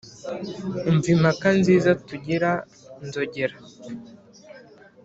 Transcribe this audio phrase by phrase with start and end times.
[0.89, 2.49] umva impaka nziza tugira
[3.05, 3.55] nzogera